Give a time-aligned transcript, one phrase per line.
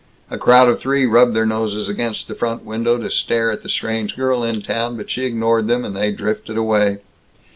[0.31, 3.69] A crowd of three rubbed their noses against the front window to stare at the
[3.69, 6.97] strange girl in town, but she ignored them, and they drifted away.